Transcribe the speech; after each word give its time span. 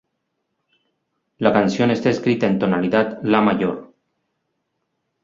La 1.37 1.53
canción 1.53 1.91
está 1.91 2.09
escrita 2.09 2.47
en 2.47 2.53
la 2.53 2.59
tonalidad 2.61 3.19
"la" 3.21 3.39
mayor. 3.39 3.93